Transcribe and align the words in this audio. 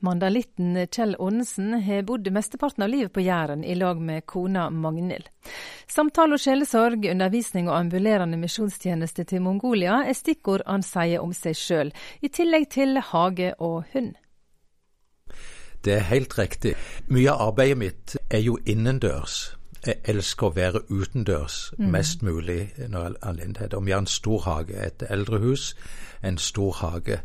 Mandalitten 0.00 0.78
Kjell 0.88 1.16
Aanesen 1.20 1.74
har 1.84 2.06
bodd 2.08 2.30
mesteparten 2.32 2.84
av 2.86 2.88
livet 2.92 3.12
på 3.12 3.20
Jæren 3.20 3.64
i 3.64 3.74
lag 3.76 4.00
med 4.00 4.24
kona 4.26 4.70
Magnhild. 4.70 5.28
Samtale 5.88 6.38
og 6.38 6.40
sjelesorg, 6.40 7.04
undervisning 7.10 7.68
og 7.68 7.76
ambulerende 7.76 8.40
misjonstjeneste 8.40 9.26
til 9.28 9.44
Mongolia 9.44 10.00
er 10.08 10.16
stikkord 10.16 10.64
han 10.66 10.86
sier 10.86 11.20
om 11.20 11.34
seg 11.36 11.58
sjøl, 11.58 11.92
i 12.24 12.32
tillegg 12.32 12.70
til 12.72 13.00
hage 13.12 13.52
og 13.58 13.84
hund. 13.92 14.14
Det 15.84 15.94
er 15.96 16.10
helt 16.10 16.36
riktig. 16.38 16.74
Mye 17.08 17.32
av 17.32 17.50
arbeidet 17.50 17.80
mitt 17.80 18.16
er 18.28 18.44
jo 18.44 18.58
innendørs. 18.68 19.54
Jeg 19.80 19.96
elsker 20.12 20.50
å 20.50 20.52
være 20.52 20.82
utendørs 20.92 21.70
mm. 21.78 21.86
mest 21.88 22.20
mulig 22.22 22.66
når 22.92 23.14
anledning 23.24 23.72
Om 23.78 23.88
jeg 23.88 23.94
har 23.94 24.02
en 24.04 24.06
stor 24.06 24.42
hage, 24.44 24.76
et 24.76 25.02
eldrehus, 25.08 25.74
en 26.22 26.36
stor 26.38 26.72
hage. 26.82 27.22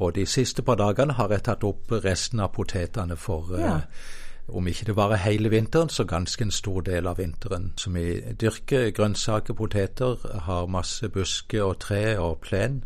Og 0.00 0.14
de 0.16 0.24
siste 0.26 0.64
par 0.64 0.80
dagene 0.80 1.14
har 1.18 1.32
jeg 1.32 1.44
tatt 1.44 1.64
opp 1.68 1.92
resten 2.04 2.40
av 2.40 2.54
potetene 2.56 3.16
for 3.20 3.52
ja. 3.60 3.76
uh, 3.76 4.18
om 4.56 4.66
ikke 4.66 4.88
det 4.88 4.96
varer 4.96 5.20
hele 5.22 5.50
vinteren, 5.52 5.88
så 5.88 6.04
ganske 6.04 6.44
en 6.44 6.50
stor 6.50 6.80
del 6.80 7.06
av 7.06 7.18
vinteren. 7.18 7.72
Så 7.76 7.90
vi 7.94 8.20
dyrker 8.40 8.90
grønnsaker, 8.90 9.54
poteter, 9.54 10.16
har 10.46 10.66
masse 10.66 11.08
busker 11.08 11.62
og 11.62 11.78
tre 11.84 12.18
og 12.18 12.40
plen. 12.42 12.82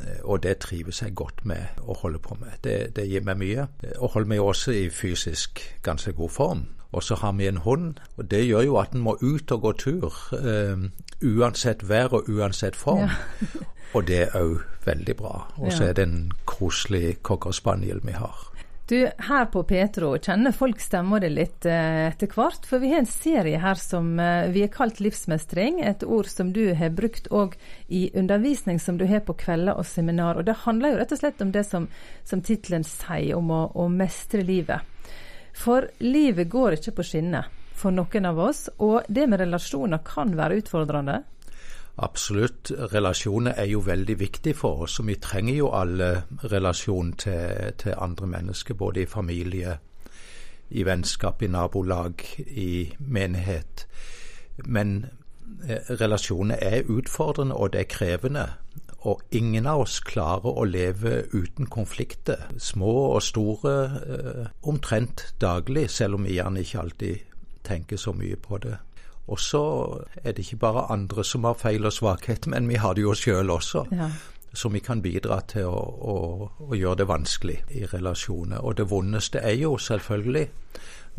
Eh, 0.00 0.20
og 0.22 0.42
det 0.42 0.58
trives 0.58 1.02
jeg 1.02 1.14
godt 1.14 1.44
med 1.44 1.80
å 1.86 1.94
holde 2.02 2.18
på 2.18 2.36
med. 2.40 2.58
Det, 2.64 2.96
det 2.96 3.06
gir 3.06 3.24
meg 3.26 3.38
mye. 3.38 3.68
Og 3.98 4.16
holder 4.16 4.34
meg 4.34 4.40
også 4.40 4.74
i 4.74 4.88
fysisk 4.90 5.62
ganske 5.82 6.12
god 6.12 6.30
form. 6.30 6.66
Og 6.92 7.02
så 7.06 7.14
har 7.14 7.32
vi 7.38 7.46
en 7.46 7.62
hund, 7.62 8.00
og 8.16 8.30
det 8.30 8.46
gjør 8.46 8.64
jo 8.66 8.78
at 8.80 8.94
en 8.94 9.04
må 9.04 9.16
ut 9.20 9.52
og 9.52 9.60
gå 9.62 9.72
tur. 9.78 10.16
Uh, 10.32 10.90
uansett 11.22 11.84
vær 11.88 12.16
og 12.18 12.28
uansett 12.28 12.76
form. 12.76 13.06
Ja. 13.06 13.46
og 13.94 14.06
det 14.08 14.22
er 14.26 14.36
òg 14.40 14.60
veldig 14.86 15.16
bra. 15.16 15.34
Og 15.58 15.72
så 15.72 15.84
ja. 15.84 15.90
er 15.90 15.98
det 15.98 16.08
en 16.08 16.32
koselig 16.44 17.20
cocker 17.22 17.54
spaniel 17.54 18.02
vi 18.02 18.16
har. 18.18 18.50
Du, 18.90 19.06
her 19.06 19.44
på 19.46 19.60
Petro 19.62 20.16
kjenner 20.18 20.50
folk 20.50 20.80
stemmer 20.82 21.22
det 21.22 21.28
litt 21.30 21.66
eh, 21.68 22.08
etter 22.08 22.26
hvert. 22.34 22.64
For 22.66 22.82
vi 22.82 22.88
har 22.90 23.04
en 23.04 23.06
serie 23.06 23.60
her 23.62 23.78
som 23.78 24.16
eh, 24.18 24.48
vi 24.50 24.64
har 24.64 24.72
kalt 24.74 24.98
livsmestring. 24.98 25.78
Et 25.86 26.02
ord 26.02 26.26
som 26.26 26.50
du 26.50 26.72
har 26.74 26.90
brukt 26.98 27.28
òg 27.30 27.54
i 27.86 28.08
undervisning 28.18 28.82
som 28.82 28.98
du 28.98 29.06
har 29.06 29.22
på 29.22 29.36
kvelder 29.38 29.78
og 29.78 29.86
seminar. 29.86 30.40
Og 30.40 30.48
det 30.48 30.58
handler 30.64 30.90
jo 30.90 30.98
rett 31.04 31.14
og 31.14 31.22
slett 31.22 31.44
om 31.46 31.54
det 31.54 31.62
som, 31.68 31.86
som 32.26 32.42
tittelen 32.42 32.82
sier, 32.82 33.36
om 33.38 33.54
å, 33.54 33.60
å 33.78 33.86
mestre 33.94 34.42
livet. 34.42 34.82
For 35.56 35.86
livet 36.04 36.48
går 36.50 36.78
ikke 36.78 36.96
på 36.98 37.06
skinner 37.06 37.50
for 37.80 37.94
noen 37.94 38.28
av 38.28 38.38
oss, 38.38 38.68
og 38.84 39.08
det 39.08 39.26
med 39.28 39.40
relasjoner 39.40 40.02
kan 40.04 40.34
være 40.36 40.60
utfordrende. 40.60 41.20
Absolutt. 42.00 42.70
Relasjoner 42.92 43.58
er 43.60 43.68
jo 43.72 43.82
veldig 43.84 44.16
viktig 44.20 44.54
for 44.56 44.84
oss, 44.86 44.98
og 45.00 45.08
vi 45.10 45.18
trenger 45.20 45.56
jo 45.58 45.70
alle 45.76 46.10
relasjon 46.48 47.12
til, 47.20 47.72
til 47.80 47.96
andre 47.96 48.28
mennesker, 48.36 48.74
både 48.74 49.02
i 49.02 49.08
familie, 49.10 49.78
i 50.70 50.84
vennskap, 50.86 51.42
i 51.42 51.50
nabolag, 51.50 52.24
i 52.46 52.92
menighet. 53.00 53.86
Men 54.64 55.06
eh, 55.66 55.90
relasjoner 56.00 56.62
er 56.62 56.88
utfordrende, 56.88 57.54
og 57.54 57.72
det 57.72 57.84
er 57.84 57.92
krevende. 57.96 58.46
Og 59.08 59.22
ingen 59.32 59.66
av 59.66 59.86
oss 59.86 60.00
klarer 60.04 60.58
å 60.60 60.66
leve 60.68 61.22
uten 61.32 61.70
konflikter, 61.72 62.50
små 62.60 62.92
og 63.14 63.22
store, 63.24 63.74
eh, 63.84 64.46
omtrent 64.68 65.34
daglig, 65.40 65.88
selv 65.90 66.18
om 66.18 66.24
vi 66.28 66.36
gjerne 66.36 66.60
ikke 66.60 66.80
alltid 66.80 67.18
tenker 67.64 67.96
så 67.96 68.12
mye 68.12 68.36
på 68.36 68.58
det. 68.58 68.76
Og 69.30 69.38
så 69.40 69.62
er 70.24 70.32
det 70.32 70.44
ikke 70.44 70.56
bare 70.56 70.90
andre 70.92 71.24
som 71.24 71.44
har 71.44 71.54
feil 71.54 71.86
og 71.86 71.92
svakhet, 71.92 72.46
men 72.46 72.68
vi 72.68 72.80
har 72.82 72.94
det 72.94 73.02
jo 73.02 73.14
sjøl 73.14 73.50
også. 73.50 73.86
Ja. 73.94 74.10
Som 74.52 74.72
vi 74.74 74.80
kan 74.82 75.02
bidra 75.02 75.40
til 75.46 75.68
å, 75.70 75.78
å, 75.78 76.14
å, 76.58 76.74
gjøre 76.74 76.96
det 76.96 77.06
vanskelig 77.06 77.58
i 77.70 77.84
relasjoner. 77.86 78.58
Og 78.58 78.76
det 78.76 78.88
vondeste 78.90 79.38
er 79.38 79.54
jo 79.54 79.76
selvfølgelig 79.78 80.48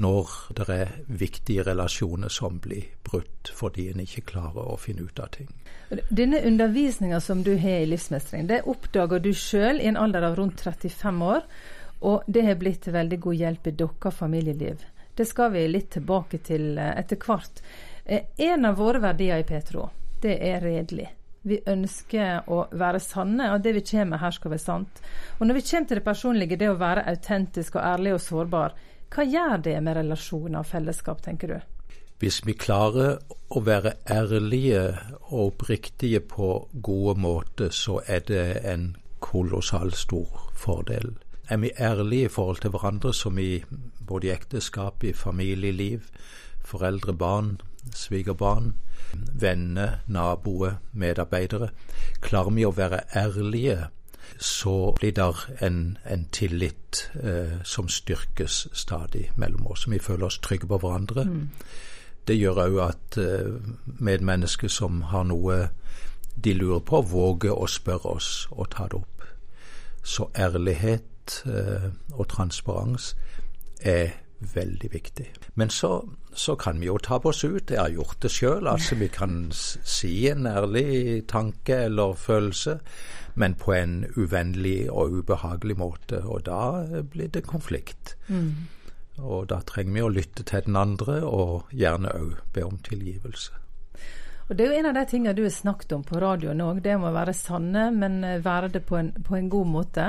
når 0.03 0.33
det 0.57 0.67
er 0.69 0.91
viktige 1.07 1.63
relasjoner 1.63 2.27
som 2.27 2.59
blir 2.59 2.89
brutt 3.03 3.53
fordi 3.55 3.87
en 3.91 4.03
ikke 4.03 4.25
klarer 4.33 4.73
å 4.73 4.75
finne 4.75 5.07
ut 5.07 5.19
av 5.23 5.31
ting. 5.31 5.47
Denne 6.09 6.39
undervisninga 6.47 7.19
som 7.19 7.43
du 7.43 7.55
har 7.57 7.83
i 7.83 7.85
livsmestring, 7.85 8.47
det 8.47 8.61
oppdager 8.61 9.19
du 9.19 9.33
sjøl 9.35 9.81
i 9.81 9.89
en 9.91 9.97
alder 9.99 10.23
av 10.23 10.37
rundt 10.39 10.61
35 10.63 11.21
år. 11.21 11.41
Og 12.01 12.23
det 12.27 12.45
har 12.47 12.55
blitt 12.57 12.87
veldig 12.87 13.19
god 13.19 13.35
hjelp 13.35 13.67
i 13.67 13.73
deres 13.77 14.15
familieliv. 14.15 14.85
Det 15.15 15.25
skal 15.27 15.51
vi 15.51 15.67
litt 15.67 15.91
tilbake 15.93 16.39
til 16.47 16.77
eh, 16.79 16.93
etter 16.97 17.19
hvert. 17.19 17.59
Eh, 18.05 18.31
en 18.47 18.65
av 18.65 18.79
våre 18.79 19.01
verdier 19.03 19.43
i 19.43 19.45
Petro, 19.45 19.89
det 20.23 20.37
er 20.47 20.63
redelig. 20.63 21.09
Vi 21.43 21.59
ønsker 21.67 22.47
å 22.53 22.63
være 22.71 23.01
sanne, 23.03 23.51
og 23.53 23.61
det 23.61 23.75
vi 23.75 23.83
kommer 23.91 24.13
med 24.13 24.23
her 24.23 24.33
skal 24.33 24.53
være 24.53 24.63
sant. 24.63 25.03
Og 25.39 25.45
når 25.45 25.59
vi 25.59 25.65
kommer 25.67 25.91
til 25.91 25.99
det 25.99 26.07
personlige, 26.07 26.57
det 26.57 26.71
å 26.71 26.79
være 26.79 27.05
autentisk 27.11 27.75
og 27.75 27.83
ærlig 27.83 28.15
og 28.15 28.23
sårbar, 28.23 28.79
hva 29.11 29.27
gjør 29.27 29.57
det 29.67 29.77
med 29.83 29.97
relasjoner 29.97 30.61
og 30.61 30.69
fellesskap, 30.71 31.21
tenker 31.25 31.51
du? 31.51 31.80
Hvis 32.21 32.43
vi 32.45 32.53
klarer 32.53 33.15
å 33.49 33.63
være 33.65 33.95
ærlige 34.13 34.81
og 35.31 35.39
oppriktige 35.47 36.19
på 36.21 36.49
gode 36.83 37.15
måter, 37.17 37.71
så 37.73 37.95
er 38.05 38.19
det 38.27 38.43
en 38.69 38.91
kolossalt 39.25 39.97
stor 39.97 40.51
fordel. 40.53 41.15
Er 41.49 41.57
vi 41.57 41.71
ærlige 41.79 42.29
i 42.29 42.33
forhold 42.35 42.61
til 42.61 42.69
hverandre, 42.75 43.13
som 43.13 43.39
i 43.41 43.63
både 44.07 44.27
i 44.27 44.33
ekteskap, 44.35 45.03
i 45.03 45.13
familieliv, 45.17 46.05
foreldre, 46.61 47.13
barn, 47.13 47.55
svigerbarn, 47.95 48.75
venner, 49.33 49.97
naboer, 50.07 50.77
medarbeidere, 50.93 51.71
klarer 52.21 52.53
vi 52.53 52.69
å 52.69 52.75
være 52.77 53.01
ærlige 53.17 53.79
så 54.37 54.93
blir 54.99 55.11
det 55.11 55.33
en, 55.65 55.97
en 56.05 56.25
tillit 56.31 57.09
eh, 57.23 57.61
som 57.63 57.89
styrkes 57.89 58.67
stadig 58.73 59.31
mellom 59.35 59.67
oss. 59.67 59.87
Vi 59.89 59.99
føler 59.99 60.25
oss 60.25 60.39
trygge 60.39 60.69
på 60.69 60.77
hverandre. 60.77 61.25
Mm. 61.25 61.49
Det 62.27 62.37
gjør 62.37 62.63
òg 62.65 62.79
at 62.85 63.17
eh, 63.21 63.53
medmennesker 63.99 64.71
som 64.71 65.01
har 65.11 65.25
noe 65.29 65.67
de 66.41 66.53
lurer 66.55 66.81
på, 66.87 67.01
våger 67.01 67.53
å 67.53 67.67
spørre 67.67 68.15
oss 68.15 68.31
og 68.51 68.71
ta 68.75 68.87
det 68.91 69.01
opp. 69.01 69.25
Så 70.03 70.29
ærlighet 70.37 71.41
eh, 71.45 71.89
og 72.13 72.27
transparens 72.31 73.13
er 73.81 74.17
veldig 74.53 74.89
viktig. 74.93 75.27
Men 75.55 75.69
så, 75.69 75.99
så, 76.33 76.55
kan 76.55 76.79
vi 76.81 76.87
jo 76.87 76.97
ta 76.97 77.19
på 77.21 77.29
oss 77.29 77.43
ut. 77.43 77.69
Jeg 77.69 77.77
har 77.77 77.93
gjort 77.93 78.21
det 78.23 78.31
sjøl. 78.33 78.67
Altså, 78.67 78.95
vi 78.97 79.09
kan 79.13 79.51
si 79.53 80.13
en 80.31 80.47
ærlig 80.49 81.27
tanke 81.29 81.83
eller 81.85 82.17
følelse 82.17 82.79
men 83.33 83.53
på 83.55 83.73
en 83.73 84.05
uvennlig 84.15 84.91
og 84.91 85.11
ubehagelig 85.11 85.77
måte. 85.77 86.21
Og 86.25 86.45
da 86.45 86.83
blir 87.11 87.27
det 87.27 87.43
konflikt. 87.47 88.15
Mm. 88.27 88.67
Og 89.21 89.47
da 89.51 89.61
trenger 89.65 89.93
vi 89.93 90.05
å 90.05 90.11
lytte 90.11 90.45
til 90.47 90.67
den 90.67 90.77
andre, 90.79 91.21
og 91.25 91.71
gjerne 91.71 92.13
òg 92.17 92.37
be 92.53 92.65
om 92.67 92.77
tilgivelse. 92.85 93.61
Og 94.51 94.57
Det 94.57 94.65
er 94.65 94.73
jo 94.73 94.79
en 94.81 94.87
av 94.89 94.95
de 94.97 95.01
tingene 95.07 95.31
du 95.31 95.45
har 95.45 95.53
snakket 95.55 95.93
om 95.95 96.01
på 96.03 96.19
radioen 96.19 96.59
òg, 96.59 96.81
det 96.83 96.97
om 96.97 97.05
å 97.07 97.13
være 97.15 97.31
sanne, 97.31 97.85
men 97.95 98.17
være 98.43 98.67
det 98.73 98.81
på 98.83 98.97
en, 98.99 99.13
på 99.23 99.37
en, 99.37 99.47
god 99.47 99.69
måte. 99.71 100.07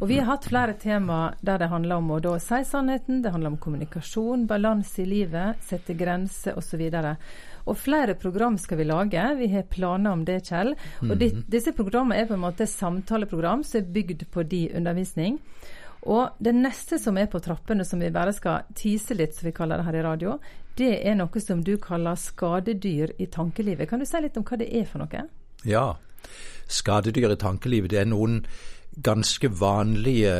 Og 0.00 0.08
Vi 0.10 0.16
har 0.18 0.26
hatt 0.32 0.48
flere 0.50 0.74
tema 0.82 1.18
der 1.46 1.62
det 1.62 1.68
handler 1.70 2.02
om 2.02 2.10
å 2.10 2.18
da 2.24 2.32
si 2.42 2.58
sannheten, 2.66 3.20
det 3.22 3.30
handler 3.30 3.52
om 3.52 3.60
kommunikasjon, 3.62 4.48
balanse 4.50 5.04
i 5.04 5.06
livet, 5.06 5.62
sette 5.62 5.94
grenser 5.94 6.58
osv. 6.58 6.82
Og 7.70 7.78
flere 7.78 8.18
program 8.18 8.58
skal 8.58 8.82
vi 8.82 8.88
lage. 8.90 9.28
Vi 9.38 9.52
har 9.54 9.70
planer 9.70 10.18
om 10.18 10.26
det, 10.26 10.40
Kjell. 10.50 10.74
Og 11.04 11.14
de, 11.14 11.30
mhm. 11.30 11.46
disse 11.54 11.70
programmene 11.78 12.18
er 12.18 12.26
på 12.26 12.34
en 12.34 12.42
måte 12.48 12.66
samtaleprogram 12.66 13.62
som 13.62 13.78
er 13.78 13.94
bygd 13.94 14.26
på 14.34 14.42
de 14.42 14.66
undervisning. 14.74 15.38
Og 16.10 16.36
det 16.42 16.52
neste 16.56 16.98
som 17.00 17.16
er 17.18 17.30
på 17.32 17.40
trappene, 17.40 17.84
som 17.84 18.02
vi 18.02 18.12
bare 18.12 18.34
skal 18.36 18.68
tise 18.76 19.16
litt, 19.16 19.36
som 19.36 19.48
vi 19.48 19.54
kaller 19.56 19.80
det 19.80 19.86
her 19.88 19.98
i 20.00 20.04
radio, 20.04 20.36
det 20.76 20.92
er 21.06 21.16
noe 21.16 21.40
som 21.40 21.62
du 21.64 21.76
kaller 21.80 22.18
skadedyr 22.18 23.14
i 23.22 23.28
tankelivet. 23.30 23.88
Kan 23.88 24.02
du 24.02 24.08
si 24.08 24.20
litt 24.20 24.36
om 24.36 24.44
hva 24.46 24.58
det 24.60 24.68
er 24.74 24.88
for 24.90 25.04
noe? 25.04 25.24
Ja, 25.64 25.86
skadedyr 26.68 27.32
i 27.32 27.40
tankelivet 27.40 27.94
det 27.94 28.02
er 28.02 28.10
noen 28.10 28.42
ganske 29.04 29.48
vanlige 29.48 30.34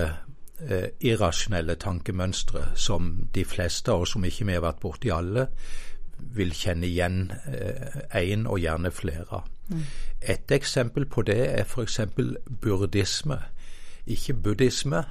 eh, 0.68 0.90
irrasjonelle 1.00 1.78
tankemønstre 1.80 2.68
som 2.78 3.14
de 3.34 3.44
fleste 3.48 3.92
av 3.92 4.04
oss, 4.04 4.14
som 4.14 4.24
ikke 4.26 4.46
vi 4.48 4.58
har 4.58 4.66
vært 4.66 4.82
borti 4.82 5.12
alle, 5.14 5.48
vil 6.34 6.54
kjenne 6.54 6.86
igjen 6.86 7.18
én, 7.30 8.44
eh, 8.44 8.50
og 8.50 8.60
gjerne 8.62 8.92
flere. 8.94 9.42
Mm. 9.68 9.82
Et 10.34 10.54
eksempel 10.54 11.06
på 11.10 11.24
det 11.26 11.40
er 11.46 11.64
f.eks. 11.64 12.00
burdisme. 12.60 13.40
Ikke 14.06 14.34
buddhisme, 14.34 15.04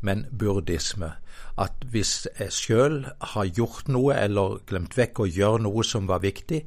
men 0.00 0.26
burdisme. 0.38 1.12
At 1.58 1.84
hvis 1.90 2.28
jeg 2.38 2.52
sjøl 2.52 3.04
har 3.20 3.52
gjort 3.52 3.88
noe 3.88 4.16
eller 4.16 4.62
glemt 4.66 4.96
vekk 4.96 5.20
å 5.20 5.28
gjøre 5.28 5.62
noe 5.66 5.84
som 5.84 6.08
var 6.08 6.22
viktig, 6.24 6.62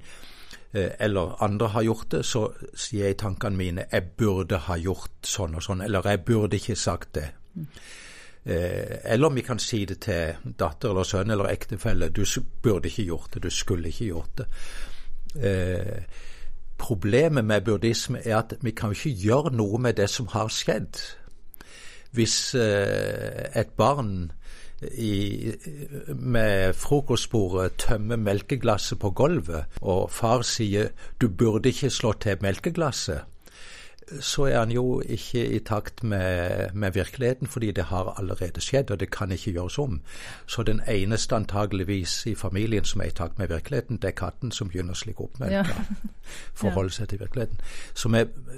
eh, 0.74 0.92
eller 1.00 1.44
andre 1.44 1.68
har 1.74 1.88
gjort 1.88 2.12
det, 2.12 2.26
så 2.26 2.48
sier 2.74 3.08
jeg 3.08 3.18
i 3.18 3.22
tankene 3.24 3.58
mine 3.58 3.86
jeg 3.92 4.12
burde 4.18 4.62
ha 4.68 4.78
gjort 4.78 5.26
sånn 5.26 5.56
og 5.56 5.64
sånn, 5.66 5.82
eller 5.82 6.06
jeg 6.06 6.26
burde 6.26 6.62
ikke 6.62 6.76
sagt 6.76 7.16
det. 7.18 7.30
Eh, 8.46 8.98
eller 9.04 9.28
om 9.28 9.36
vi 9.36 9.42
kan 9.42 9.60
si 9.60 9.86
det 9.86 10.00
til 10.06 10.54
datter 10.60 10.92
eller 10.92 11.04
sønn 11.04 11.32
eller 11.34 11.50
ektefelle. 11.50 12.12
Du 12.14 12.22
burde 12.62 12.88
ikke 12.88 13.08
gjort 13.10 13.34
det, 13.34 13.44
du 13.44 13.50
skulle 13.50 13.90
ikke 13.90 14.06
gjort 14.12 14.38
det. 14.38 14.48
Eh, 15.42 16.04
problemet 16.78 17.46
med 17.46 17.62
buddhisme 17.66 18.22
er 18.26 18.38
at 18.38 18.54
vi 18.62 18.72
kan 18.72 18.92
ikke 18.92 19.10
gjøre 19.10 19.56
noe 19.56 19.80
med 19.82 19.98
det 19.98 20.10
som 20.10 20.28
har 20.28 20.48
skjedd. 20.48 21.02
Hvis 22.16 22.56
et 22.56 23.72
barn 23.78 24.32
i, 24.92 25.52
med 26.08 26.74
frokostbordet 26.74 27.78
tømmer 27.82 28.20
melkeglasset 28.20 29.00
på 29.00 29.12
gulvet, 29.16 29.66
og 29.82 30.12
far 30.12 30.44
sier 30.48 30.92
'du 31.22 31.30
burde 31.30 31.70
ikke 31.70 31.90
slå 31.90 32.14
til 32.14 32.38
melkeglasset', 32.44 33.24
så 34.20 34.44
er 34.44 34.60
han 34.60 34.72
jo 34.72 35.02
ikke 35.02 35.46
i 35.56 35.60
takt 35.60 36.04
med, 36.04 36.74
med, 36.74 36.92
virkeligheten, 36.92 37.48
fordi 37.48 37.72
det 37.72 37.84
har 37.84 38.14
allerede 38.20 38.62
skjedd, 38.62 38.92
og 38.92 39.00
det 39.00 39.10
kan 39.12 39.32
ikke 39.32 39.52
gjøres 39.52 39.78
om. 39.80 40.02
Så 40.46 40.64
den 40.64 40.82
eneste 40.88 41.36
antageligvis 41.36 42.26
i 42.26 42.36
familien 42.36 42.86
som 42.86 43.02
er 43.02 43.06
i 43.06 43.12
takt 43.12 43.40
med 43.40 43.48
virkeligheten, 43.48 43.98
det 43.98 44.08
er 44.08 44.12
katten 44.12 44.52
som 44.52 44.70
begynner 44.70 44.94
å 44.94 45.00
slikke 45.00 45.22
opp 45.22 45.40
med 45.40 45.52
Ja. 45.52 45.64
Forholde 46.62 46.94
seg 46.94 47.10
til 47.10 47.20
virkeligheten. 47.20 47.58
Så 47.94 48.10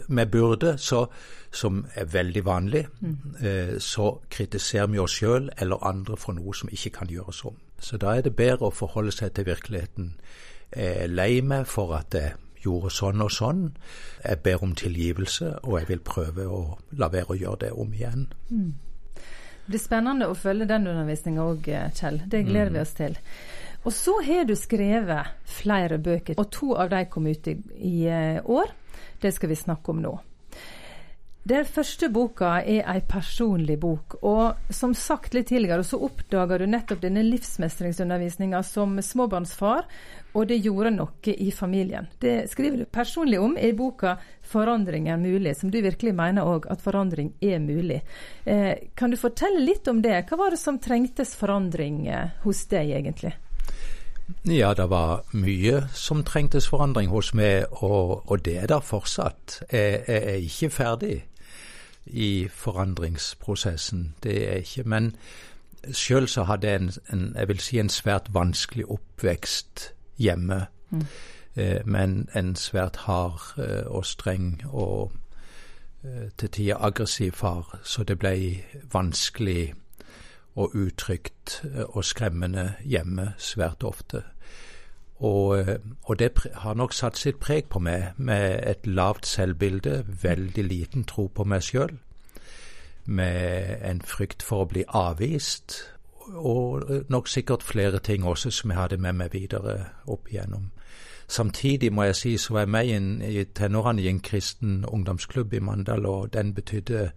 vi 0.08 0.26
burde, 0.26 0.78
så, 0.78 1.06
som 1.52 1.86
er 1.96 2.06
veldig 2.06 2.46
vanlig, 2.46 2.88
mm. 3.00 3.18
eh, 3.42 3.80
så 3.80 4.18
kritiserer 4.30 4.88
vi 4.88 5.00
oss 5.00 5.16
sjøl 5.20 5.50
eller 5.58 5.84
andre 5.84 6.18
for 6.18 6.34
noe 6.34 6.56
som 6.56 6.70
ikke 6.72 6.90
kan 6.90 7.08
gjøres 7.08 7.46
om. 7.46 7.56
Så 7.80 7.98
da 7.98 8.18
er 8.18 8.22
det 8.22 8.36
bedre 8.36 8.68
å 8.68 8.76
forholde 8.76 9.12
seg 9.12 9.32
til 9.34 9.46
virkeligheten. 9.46 10.14
Er 10.72 11.08
lei 11.08 11.42
meg 11.42 11.68
for 11.68 11.96
at 11.96 12.12
det 12.12 12.34
gjorde 12.64 12.92
sånn 12.94 13.24
og 13.24 13.32
sånn. 13.34 13.64
Jeg 14.24 14.42
ber 14.46 14.64
om 14.64 14.74
tilgivelse, 14.78 15.54
og 15.64 15.80
jeg 15.80 15.90
vil 15.92 16.04
prøve 16.06 16.48
å 16.48 16.62
la 16.98 17.10
være 17.14 17.36
å 17.36 17.40
gjøre 17.40 17.62
det 17.66 17.72
om 17.74 17.94
igjen. 17.94 18.28
Mm. 18.50 18.74
Det 19.68 19.74
blir 19.74 19.84
spennende 19.84 20.30
å 20.32 20.36
følge 20.38 20.70
den 20.70 20.88
undervisninga 20.88 21.44
òg, 21.44 21.70
Kjell. 21.98 22.22
Det 22.26 22.46
gleder 22.48 22.72
mm. 22.72 22.78
vi 22.78 22.84
oss 22.86 22.96
til. 22.96 23.18
Og 23.84 23.94
så 23.94 24.18
har 24.24 24.48
du 24.48 24.56
skrevet 24.56 25.36
flere 25.48 26.00
bøker, 26.04 26.36
og 26.40 26.50
to 26.52 26.74
av 26.76 26.92
dem 26.92 27.08
kom 27.12 27.28
ut 27.28 27.48
i, 27.48 27.56
i 27.78 27.96
eh, 28.12 28.40
år. 28.44 28.74
Det 29.22 29.32
skal 29.36 29.52
vi 29.52 29.60
snakke 29.60 29.94
om 29.94 30.02
nå. 30.04 30.14
Den 31.48 31.64
første 31.64 32.10
boka 32.12 32.58
er 32.60 32.82
ei 32.92 33.00
personlig 33.08 33.78
bok, 33.80 34.18
og 34.26 34.72
som 34.74 34.92
sagt 34.98 35.36
litt 35.38 35.48
tidligere, 35.48 35.86
så 35.86 36.00
oppdaga 36.04 36.58
du 36.60 36.66
nettopp 36.68 37.00
denne 37.06 37.22
livsmestringsundervisninga 37.24 38.60
som 38.68 38.98
småbarnsfar, 39.00 39.86
og 40.34 40.50
det 40.50 40.58
gjorde 40.66 40.92
noe 40.98 41.36
i 41.38 41.48
familien. 41.56 42.10
Det 42.20 42.50
skriver 42.52 42.82
du 42.82 42.90
personlig 42.92 43.40
om 43.40 43.56
i 43.56 43.72
boka 43.72 44.18
'Forandring 44.44 45.08
er 45.08 45.18
mulig', 45.18 45.54
som 45.54 45.72
du 45.72 45.82
virkelig 45.82 46.16
mener 46.16 46.44
òg 46.44 46.68
at 46.70 46.82
forandring 46.82 47.34
er 47.42 47.60
mulig. 47.60 48.02
Eh, 48.46 48.76
kan 48.96 49.12
du 49.12 49.18
fortelle 49.18 49.60
litt 49.60 49.88
om 49.88 50.02
det? 50.02 50.26
Hva 50.28 50.38
var 50.38 50.50
det 50.50 50.60
som 50.60 50.80
trengtes 50.80 51.36
forandring 51.36 52.08
eh, 52.08 52.30
hos 52.44 52.66
deg, 52.66 52.92
egentlig? 52.92 53.34
Ja, 54.44 54.74
det 54.74 54.90
var 54.90 55.24
mye 55.32 55.88
som 55.94 56.24
trengtes 56.24 56.68
forandring 56.68 57.08
hos 57.08 57.34
meg, 57.34 57.66
og, 57.82 58.24
og 58.28 58.44
det 58.44 58.58
er 58.58 58.68
der 58.68 58.80
fortsatt. 58.84 59.64
Jeg, 59.72 60.04
jeg 60.08 60.24
er 60.24 60.44
ikke 60.44 60.70
ferdig 60.70 61.24
i 62.10 62.48
forandringsprosessen. 62.52 64.16
Det 64.24 64.38
er 64.38 64.52
jeg 64.52 64.58
ikke. 64.58 64.84
Men 64.84 65.16
sjøl 65.92 66.28
så 66.28 66.44
hadde 66.44 66.68
jeg 66.68 66.76
en, 66.76 66.92
en, 67.14 67.36
jeg 67.36 67.48
vil 67.48 67.60
si 67.60 67.80
en 67.80 67.90
svært 67.90 68.34
vanskelig 68.34 68.86
oppvekst 68.90 69.94
hjemme. 70.18 70.66
Mm. 70.90 71.06
Eh, 71.56 71.82
men 71.86 72.30
en 72.36 72.56
svært 72.56 72.96
hard 72.96 73.42
eh, 73.58 73.88
og 73.88 74.06
streng 74.06 74.62
og 74.66 75.12
eh, 76.04 76.30
til 76.38 76.50
tider 76.50 76.78
aggressiv 76.80 77.32
far. 77.32 77.80
Så 77.84 78.04
det 78.04 78.20
ble 78.20 78.64
vanskelig 78.94 79.74
og 80.56 80.76
utrygt 80.76 81.62
eh, 81.64 81.84
og 81.88 82.06
skremmende 82.06 82.74
hjemme 82.84 83.34
svært 83.38 83.84
ofte. 83.84 84.24
Og, 85.20 85.60
eh, 85.60 85.76
og, 86.04 86.20
det 86.20 86.32
har 86.54 86.74
nok 86.74 86.94
satt 86.94 87.18
sitt 87.18 87.40
preg 87.40 87.66
på 87.70 87.80
meg, 87.80 88.14
med 88.18 88.60
et 88.70 88.88
lavt 88.88 89.26
selvbilde, 89.26 90.04
veldig 90.24 90.64
liten 90.64 91.04
tro 91.04 91.28
på 91.28 91.44
meg 91.44 91.64
sjøl, 91.66 91.98
med 93.06 93.78
en 93.82 94.02
frykt 94.02 94.44
for 94.44 94.66
å 94.66 94.70
bli 94.70 94.84
avvist, 94.88 95.80
og 96.28 97.06
nok 97.10 97.28
sikkert 97.28 97.64
flere 97.64 98.00
ting 98.00 98.26
også 98.28 98.52
som 98.52 98.72
jeg 98.72 98.80
hadde 98.80 98.98
med 98.98 99.16
meg 99.16 99.34
videre 99.34 99.78
opp 100.06 100.28
igjennom. 100.28 100.72
Samtidig 101.28 101.94
må 101.94 102.04
jeg 102.04 102.16
si 102.16 102.38
så 102.38 102.54
var 102.54 102.66
jeg 102.66 102.70
med 102.70 103.24
i 103.28 103.44
tenårene 103.44 104.02
i 104.02 104.08
en 104.08 104.20
kristen 104.20 104.86
ungdomsklubb 104.86 105.54
i 105.54 105.60
Mandal, 105.60 106.06
og 106.06 106.34
den 106.34 106.54
betydde 106.54 107.12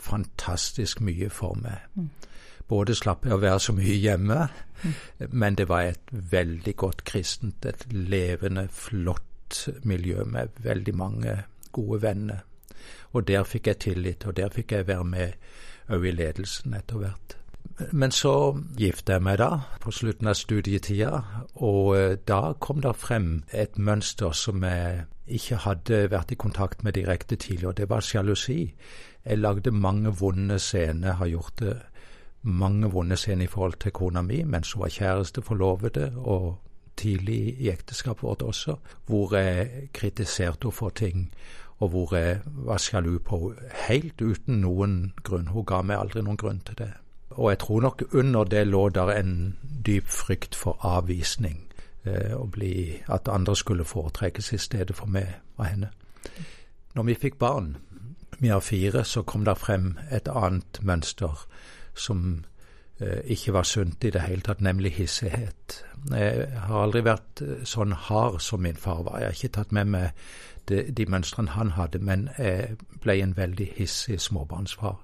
fantastisk 0.00 1.00
mye 1.00 1.30
for 1.30 1.54
meg. 1.54 1.78
Mm. 1.94 2.10
Både 2.72 2.94
slapp 2.96 3.26
jeg 3.26 3.36
å 3.36 3.42
være 3.42 3.60
så 3.60 3.74
mye 3.76 3.98
hjemme, 4.00 4.46
mm. 4.82 4.94
men 5.36 5.58
det 5.58 5.68
var 5.68 5.90
et 5.90 6.12
veldig 6.32 6.72
godt 6.80 7.04
kristent, 7.08 7.66
et 7.68 7.84
levende, 7.92 8.64
flott 8.72 9.66
miljø 9.84 10.24
med 10.24 10.56
veldig 10.64 10.94
mange 10.96 11.36
gode 11.72 12.00
venner. 12.06 12.40
Og 13.12 13.28
der 13.28 13.44
fikk 13.44 13.68
jeg 13.68 13.82
tillit, 13.84 14.26
og 14.26 14.36
der 14.36 14.48
fikk 14.48 14.72
jeg 14.72 14.88
være 14.88 15.04
med 15.04 15.92
òg 15.92 16.08
i 16.08 16.14
ledelsen 16.16 16.74
etter 16.78 17.02
hvert. 17.02 17.36
Men 17.92 18.12
så 18.12 18.54
gifta 18.78 19.16
jeg 19.16 19.24
meg 19.26 19.38
da, 19.40 19.50
på 19.80 19.92
slutten 19.94 20.28
av 20.30 20.36
studietida, 20.38 21.22
og 21.54 21.94
eh, 21.96 22.16
da 22.28 22.54
kom 22.60 22.82
det 22.84 22.94
frem 23.00 23.42
et 23.52 23.78
mønster 23.78 24.34
som 24.36 24.64
jeg 24.66 25.06
ikke 25.32 25.60
hadde 25.64 26.02
vært 26.12 26.34
i 26.34 26.40
kontakt 26.40 26.82
med 26.84 26.96
direkte 26.98 27.36
tidligere, 27.36 27.72
og 27.72 27.78
det 27.80 27.88
var 27.90 28.04
sjalusi. 28.04 28.60
Jeg 29.24 29.38
lagde 29.38 29.70
mange 29.70 30.12
vonde 30.18 30.58
scener, 30.58 31.18
har 31.20 31.30
gjort 31.30 31.58
det 31.62 31.76
mange 32.42 32.90
vonde 32.90 33.16
scener 33.16 33.44
i 33.44 33.50
forhold 33.50 33.78
til 33.80 33.92
kona 33.92 34.22
mi 34.22 34.42
mens 34.42 34.72
hun 34.72 34.82
var 34.82 34.88
kjæreste, 34.88 35.42
forlovede, 35.42 36.12
og 36.16 36.58
tidlig 36.96 37.60
i 37.60 37.70
ekteskapet 37.70 38.22
vårt 38.22 38.42
også, 38.42 38.76
hvor 39.06 39.36
jeg 39.36 39.88
kritiserte 39.92 40.66
henne 40.66 40.72
for 40.72 40.88
ting, 40.88 41.32
og 41.78 41.88
hvor 41.88 42.16
jeg 42.16 42.40
var 42.44 42.78
sjalu 42.78 43.18
på 43.18 43.38
henne 43.38 43.70
helt 43.88 44.22
uten 44.22 44.60
noen 44.60 45.12
grunn. 45.22 45.48
Hun 45.48 45.66
ga 45.66 45.82
meg 45.82 45.98
aldri 45.98 46.22
noen 46.22 46.36
grunn 46.36 46.60
til 46.66 46.78
det. 46.78 46.92
Og 47.30 47.50
jeg 47.50 47.58
tror 47.58 47.80
nok 47.80 48.02
under 48.12 48.44
det 48.44 48.66
lå 48.66 48.88
der 48.88 49.10
en 49.10 49.56
dyp 49.86 50.06
frykt 50.06 50.54
for 50.54 50.78
avvisning, 50.86 51.72
eh, 52.04 52.36
bli, 52.50 53.02
at 53.08 53.28
andre 53.28 53.56
skulle 53.56 53.84
foretrekkes 53.84 54.52
i 54.52 54.58
stedet 54.58 54.96
for 54.96 55.06
meg 55.06 55.34
og 55.56 55.66
henne. 55.66 55.90
Når 56.94 57.02
vi 57.02 57.14
fikk 57.14 57.38
barn, 57.38 57.76
vi 58.38 58.48
har 58.48 58.60
fire, 58.60 59.04
så 59.04 59.22
kom 59.22 59.44
det 59.44 59.58
frem 59.58 59.98
et 60.10 60.28
annet 60.28 60.78
mønster 60.82 61.46
som 61.94 62.44
eh, 63.00 63.20
ikke 63.24 63.52
var 63.52 63.62
sunt 63.68 64.04
i 64.04 64.10
det 64.10 64.22
hele 64.26 64.42
tatt, 64.46 64.60
nemlig 64.60 64.92
hissighet. 64.96 65.84
Jeg 66.10 66.48
har 66.66 66.82
aldri 66.82 67.04
vært 67.06 67.42
eh, 67.44 67.62
sånn 67.68 67.92
hard 68.08 68.40
som 68.40 68.62
min 68.62 68.76
far 68.76 69.04
var. 69.06 69.20
Jeg 69.20 69.30
har 69.30 69.38
ikke 69.38 69.56
tatt 69.58 69.72
med 69.72 69.92
meg 69.92 70.24
de, 70.70 70.84
de 70.92 71.06
mønstrene 71.10 71.56
han 71.56 71.74
hadde, 71.76 71.98
men 71.98 72.28
jeg 72.38 72.76
ble 73.02 73.18
en 73.22 73.36
veldig 73.36 73.68
hissig 73.76 74.20
småbarnsfar. 74.20 75.00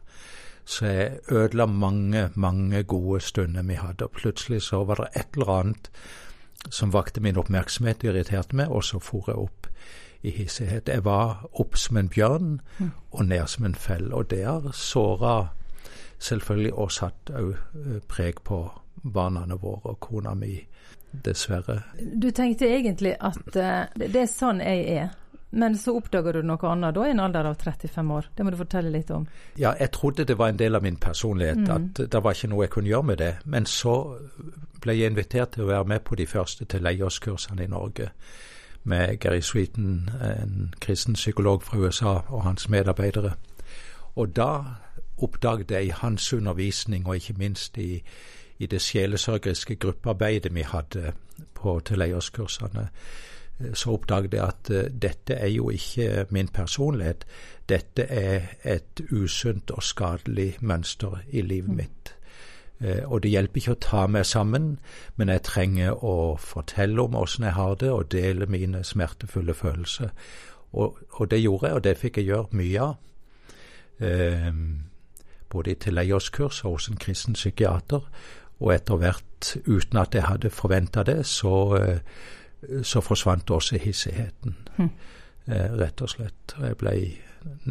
Så 0.69 0.87
jeg 0.87 1.19
ødela 1.33 1.67
mange, 1.67 2.29
mange 2.35 2.83
gode 2.83 3.21
stunder 3.25 3.63
vi 3.63 3.79
hadde, 3.81 4.05
og 4.05 4.11
plutselig 4.11 4.63
så 4.63 4.85
var 4.85 5.01
det 5.01 5.09
et 5.17 5.39
eller 5.39 5.53
annet 5.61 5.91
som 6.71 6.93
vakte 6.93 7.23
min 7.25 7.39
oppmerksomhet, 7.39 8.05
irriterte 8.05 8.57
meg, 8.57 8.69
og 8.69 8.85
så 8.85 8.99
for 9.01 9.31
jeg 9.31 9.39
opp 9.39 9.69
i 10.23 10.31
hissighet. 10.35 10.89
Jeg 10.89 11.05
var 11.05 11.47
opp 11.53 11.77
som 11.77 11.97
en 11.97 12.09
bjørn 12.09 12.61
mm. 12.79 12.91
og 13.11 13.25
ned 13.25 13.47
som 13.47 13.65
en 13.65 13.75
fell, 13.75 14.13
og 14.13 14.31
det 14.31 14.45
har 14.45 14.71
såra 14.75 15.49
selvfølgelig 16.19 16.75
også 16.75 16.99
satt 16.99 17.33
òg 17.39 17.55
eh, 17.55 18.01
preg 18.09 18.43
på 18.45 18.63
barna 19.03 19.47
våre 19.55 19.95
og 19.95 20.01
kona 20.01 20.35
mi, 20.35 20.59
dessverre. 21.25 21.81
Du 21.99 22.31
tenkte 22.31 22.67
egentlig 22.69 23.15
at 23.21 23.57
uh, 23.57 23.87
det 23.95 24.23
er 24.23 24.29
sånn 24.29 24.61
jeg 24.61 24.85
er. 24.99 25.09
Men 25.51 25.79
så 25.81 25.95
oppdager 25.97 26.37
du 26.37 26.43
noe 26.45 26.61
annet 26.69 26.93
da 26.93 27.07
i 27.07 27.13
en 27.15 27.23
alder 27.25 27.47
av 27.49 27.55
35 27.57 28.11
år. 28.13 28.27
Det 28.37 28.45
må 28.45 28.53
du 28.53 28.59
fortelle 28.59 28.91
litt 28.93 29.11
om. 29.11 29.25
Ja, 29.57 29.73
jeg 29.81 29.95
trodde 29.97 30.27
det 30.29 30.37
var 30.37 30.53
en 30.53 30.61
del 30.61 30.77
av 30.77 30.85
min 30.85 30.99
personlighet, 31.01 31.63
mm. 31.63 31.71
at 31.73 32.03
det 32.13 32.21
var 32.25 32.37
ikke 32.37 32.51
noe 32.53 32.67
jeg 32.67 32.75
kunne 32.75 32.93
gjøre 32.93 33.09
med 33.09 33.19
det. 33.23 33.31
Men 33.49 33.65
så 33.67 33.95
ble 34.83 34.99
jeg 34.99 35.15
invitert 35.15 35.55
til 35.55 35.65
å 35.65 35.71
være 35.71 35.89
med 35.89 36.05
på 36.05 36.19
de 36.21 36.27
første 36.29 36.69
til 36.69 36.85
leierskursene 36.85 37.65
i 37.65 37.73
Norge 37.73 38.11
med 38.89 39.19
Gary 39.21 39.41
Sweeten, 39.41 40.11
en 40.21 40.75
kristen 40.81 41.17
psykolog 41.17 41.63
fra 41.63 41.79
USA, 41.81 42.21
og 42.29 42.45
hans 42.45 42.69
medarbeidere. 42.69 43.33
Og 44.17 44.37
da 44.37 44.51
oppdaget 45.23 45.71
jeg 45.71 45.87
i 45.87 45.95
hans 45.95 46.33
undervisning, 46.33 47.07
og 47.07 47.17
ikke 47.17 47.35
minst 47.39 47.79
i, 47.79 48.03
i 48.59 48.67
det 48.67 48.83
sjelesørgeriske 48.83 49.77
gruppearbeidet 49.77 50.55
vi 50.55 50.63
hadde 50.63 51.13
på 51.55 51.81
tilleierskursene, 51.85 52.89
eh, 53.61 53.75
så 53.75 53.91
oppdaget 53.91 54.35
jeg 54.35 54.45
at 54.45 54.71
uh, 54.71 55.01
dette 55.03 55.35
er 55.35 55.47
jo 55.47 55.71
ikke 55.71 56.27
min 56.31 56.49
personlighet. 56.49 57.27
Dette 57.69 58.03
er 58.03 58.41
et 58.65 59.01
usunt 59.13 59.71
og 59.71 59.83
skadelig 59.83 60.57
mønster 60.61 61.19
i 61.29 61.41
livet 61.41 61.77
mitt. 61.77 62.15
Uh, 62.81 63.03
og 63.13 63.23
det 63.23 63.31
hjelper 63.31 63.61
ikke 63.61 63.75
å 63.75 63.83
ta 63.83 64.07
meg 64.07 64.27
sammen, 64.27 64.79
men 65.17 65.29
jeg 65.29 65.43
trenger 65.43 66.05
å 66.05 66.37
fortelle 66.39 67.03
om 67.03 67.19
åssen 67.19 67.45
jeg 67.45 67.59
har 67.59 67.75
det, 67.75 67.91
og 67.91 68.13
dele 68.13 68.47
mine 68.47 68.85
smertefulle 68.85 69.55
følelser. 69.55 70.15
Og, 70.73 70.99
og, 71.11 71.31
det 71.31 71.41
gjorde 71.41 71.67
jeg, 71.67 71.77
og 71.77 71.85
det 71.85 71.99
fikk 71.99 72.21
jeg 72.21 72.31
gjøre 72.31 72.59
mye 72.61 72.87
av. 72.87 72.97
Uh, 73.99 74.88
både 75.51 75.73
i 75.73 75.79
tilleggerskurs 75.87 76.61
hos 76.67 76.89
en 76.89 77.01
kristen 77.01 77.35
psykiater. 77.39 78.05
Og 78.59 78.75
etter 78.75 78.99
hvert, 78.99 79.53
uten 79.67 80.01
at 80.01 80.15
jeg 80.15 80.27
hadde 80.27 80.51
forventa 80.51 81.05
det, 81.07 81.27
så, 81.27 81.55
eh, 81.77 82.83
så, 82.83 83.01
forsvant 83.01 83.51
også 83.51 83.79
hissigheten. 83.79 84.57
Mm. 84.79 84.91
Rett 85.49 86.03
og 86.03 86.11
slett. 86.11 86.55
Jeg 86.61 86.77
ble 86.77 86.95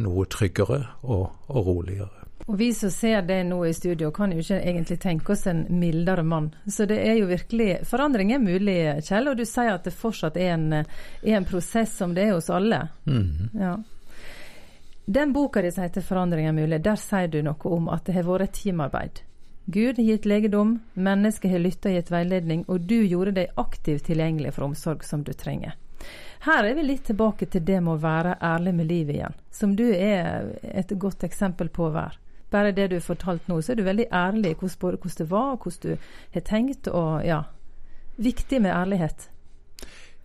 noe 0.00 0.24
tryggere 0.26 0.80
og, 1.02 1.28
og 1.48 1.66
roligere. 1.66 2.18
Og 2.48 2.56
vi 2.58 2.70
som 2.72 2.90
ser 2.90 3.22
det 3.28 3.42
nå 3.44 3.58
i 3.66 3.74
studio, 3.76 4.08
kan 4.14 4.32
jo 4.32 4.40
ikke 4.40 4.60
egentlig 4.62 4.96
tenke 5.02 5.34
oss 5.34 5.44
en 5.50 5.66
mildere 5.80 6.22
mann. 6.24 6.48
Så 6.64 6.86
det 6.88 6.96
er 7.04 7.18
jo 7.18 7.26
virkelig 7.28 7.82
Forandring 7.88 8.32
er 8.32 8.40
mulig, 8.40 8.78
Kjell, 9.04 9.28
og 9.28 9.36
du 9.36 9.44
sier 9.44 9.74
at 9.74 9.84
det 9.84 9.92
fortsatt 9.92 10.38
er 10.40 10.54
en, 10.54 10.66
er 10.72 11.36
en 11.36 11.48
prosess 11.48 11.98
som 12.00 12.14
det 12.16 12.24
er 12.24 12.36
hos 12.38 12.48
alle. 12.48 12.86
Mm. 13.04 13.50
Ja. 13.58 13.74
Den 15.10 15.32
boka 15.32 15.62
di 15.62 15.70
som 15.72 15.82
heter 15.82 16.00
'Forandring 16.00 16.48
er 16.48 16.52
mulig', 16.52 16.82
der 16.82 16.96
sier 16.96 17.28
du 17.28 17.42
noe 17.42 17.64
om 17.64 17.88
at 17.88 18.04
det 18.04 18.14
har 18.14 18.22
vært 18.22 18.42
et 18.42 18.52
teamarbeid. 18.52 19.20
Gud 19.66 19.96
har 19.96 20.04
gitt 20.04 20.26
legedom, 20.26 20.80
mennesket 20.94 21.50
har 21.50 21.58
lytta 21.58 21.88
og 21.88 21.94
gitt 21.94 22.10
veiledning, 22.10 22.64
og 22.68 22.80
du 22.80 23.06
gjorde 23.06 23.32
deg 23.32 23.54
aktivt 23.56 24.04
tilgjengelig 24.04 24.52
for 24.52 24.64
omsorg 24.64 25.04
som 25.04 25.22
du 25.24 25.32
trenger. 25.32 25.72
Her 26.40 26.64
er 26.64 26.74
vi 26.74 26.82
litt 26.82 27.04
tilbake 27.04 27.46
til 27.46 27.64
det 27.64 27.80
med 27.82 27.94
å 27.94 28.02
være 28.02 28.36
ærlig 28.42 28.74
med 28.74 28.86
livet 28.86 29.14
igjen, 29.14 29.34
som 29.50 29.76
du 29.76 29.86
er 29.94 30.52
et 30.62 30.92
godt 30.98 31.24
eksempel 31.24 31.68
på 31.68 31.88
å 31.88 31.94
være. 31.94 32.20
Bare 32.50 32.72
det 32.72 32.90
du 32.90 32.96
har 32.96 33.08
fortalt 33.08 33.48
nå, 33.48 33.62
så 33.62 33.72
er 33.72 33.76
du 33.76 33.82
veldig 33.82 34.10
ærlig 34.12 34.56
hvordan, 34.58 34.78
både 34.80 34.96
hvordan 34.96 35.18
det 35.18 35.30
var, 35.30 35.56
hvordan 35.56 35.82
du 35.82 35.96
har 36.34 36.40
tenkt, 36.40 36.88
og 36.88 37.24
ja 37.24 37.42
Viktig 38.18 38.60
med 38.60 38.74
ærlighet. 38.74 39.30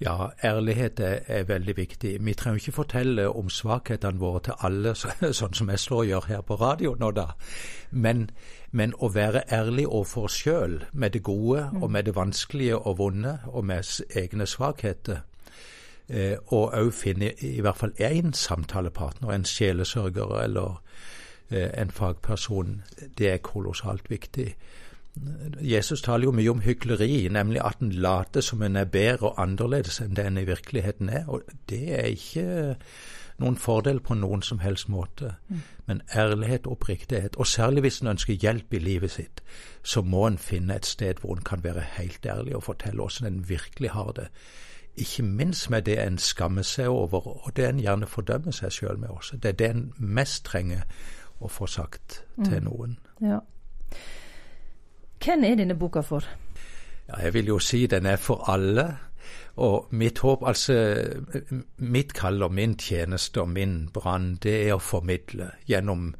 Ja, 0.01 0.27
ærlighet 0.43 0.99
er, 0.99 1.19
er, 1.27 1.43
veldig 1.43 1.77
viktig. 1.77 2.25
Vi 2.25 2.33
trenger 2.33 2.59
ikke 2.59 2.71
fortelle 2.71 3.29
om 3.29 3.49
svakhetene 3.49 4.19
våre 4.19 4.39
til 4.39 4.53
alle, 4.59 4.95
så, 4.95 5.13
sånn 5.39 5.53
som 5.53 5.69
jeg 5.69 5.79
slår 5.79 5.99
og 5.99 6.09
gjør 6.09 6.27
her 6.27 6.41
på 6.41 6.55
radio 6.55 6.95
nå, 6.99 7.11
da. 7.11 7.27
Men, 7.91 8.29
men 8.71 8.95
å 8.99 9.11
være 9.13 9.45
ærlig 9.53 9.85
overfor 9.87 10.27
oss 10.29 10.39
sjøl 10.43 10.81
med 10.91 11.13
det 11.13 11.23
gode 11.23 11.69
mm. 11.71 11.83
og 11.83 11.91
med 11.91 12.09
det 12.09 12.15
vanskelige 12.15 12.77
og 12.77 12.97
vonde, 12.97 13.37
og 13.47 13.65
med 13.69 13.85
egne 14.17 14.49
svakheter. 14.49 15.21
Eh, 16.09 16.35
og 16.51 16.73
òg 16.75 16.91
finne 16.91 17.31
i 17.39 17.61
hvert 17.61 17.79
fall 17.79 17.93
én 18.01 18.33
samtalepartner, 18.35 19.31
en 19.31 19.45
sjelesørger 19.47 20.39
eller 20.41 20.81
eh, 21.49 21.69
en 21.79 21.91
fagperson. 21.91 22.81
Det 23.17 23.29
er 23.29 23.45
kolossalt 23.45 24.09
viktig. 24.09 24.49
Jesus 25.61 26.01
taler 26.01 26.25
jo 26.25 26.31
mye 26.33 26.49
om 26.49 26.61
hykleri, 26.65 27.27
nemlig 27.29 27.61
at 27.61 27.83
en 27.85 27.91
later 27.91 28.41
som 28.41 28.61
en 28.65 28.75
er 28.75 28.89
bedre 28.89 29.29
og 29.29 29.41
annerledes 29.41 29.99
enn 30.01 30.15
det 30.17 30.25
en 30.25 30.39
i 30.41 30.47
virkeligheten 30.49 31.09
er. 31.09 31.27
Og 31.29 31.43
det 31.69 31.83
er 31.93 32.09
ikke 32.09 32.75
noen 33.41 33.57
fordel 33.57 33.99
på 33.99 34.17
noen 34.17 34.41
som 34.41 34.59
helst 34.59 34.89
måte. 34.89 35.35
Mm. 35.47 35.61
Men 35.85 36.01
ærlighet 36.15 36.65
og 36.65 36.77
oppriktighet, 36.77 37.35
og 37.35 37.47
særlig 37.47 37.81
hvis 37.81 37.99
en 38.01 38.07
ønsker 38.07 38.33
hjelp 38.33 38.73
i 38.73 38.79
livet 38.79 39.11
sitt, 39.11 39.43
så 39.83 40.01
må 40.01 40.27
en 40.27 40.37
finne 40.37 40.75
et 40.75 40.85
sted 40.85 41.21
hvor 41.21 41.37
en 41.37 41.45
kan 41.45 41.63
være 41.63 41.85
helt 41.97 42.25
ærlig 42.25 42.55
og 42.55 42.63
fortelle 42.63 43.01
hvordan 43.01 43.33
en 43.33 43.49
virkelig 43.49 43.89
har 43.89 44.11
det. 44.11 44.27
Ikke 44.95 45.23
minst 45.23 45.69
med 45.69 45.81
det 45.81 45.97
en 46.01 46.17
skammer 46.17 46.61
seg 46.61 46.87
over, 46.87 47.27
og 47.45 47.55
det 47.55 47.65
en 47.69 47.79
gjerne 47.81 48.07
fordømmer 48.07 48.51
seg 48.51 48.71
sjøl 48.71 48.99
med 48.99 49.09
også. 49.09 49.37
Det 49.37 49.49
er 49.49 49.57
det 49.61 49.69
en 49.69 49.93
mest 49.97 50.45
trenger 50.45 50.85
å 51.41 51.49
få 51.49 51.65
sagt 51.67 52.23
til 52.43 52.59
mm. 52.61 52.69
noen. 52.69 52.99
Ja. 53.21 53.39
Hvem 55.23 55.43
er 55.43 55.55
denne 55.55 55.75
boka 55.79 56.01
for? 56.01 56.25
Ja, 57.07 57.19
jeg 57.23 57.33
vil 57.33 57.45
jo 57.47 57.59
si 57.59 57.85
den 57.87 58.05
er 58.05 58.15
for 58.15 58.49
alle. 58.51 58.97
Og 59.55 59.87
mitt 59.91 60.19
håp, 60.19 60.41
altså 60.47 60.73
Mitt 61.77 62.13
kall 62.13 62.43
og 62.43 62.53
min 62.53 62.77
tjeneste 62.77 63.41
og 63.41 63.49
min 63.49 63.89
brann, 63.93 64.35
det 64.43 64.55
er 64.67 64.73
å 64.75 64.81
formidle 64.81 65.51
gjennom 65.69 66.13